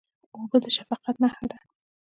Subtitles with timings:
[0.35, 1.57] اوبه د شفقت نښه ده.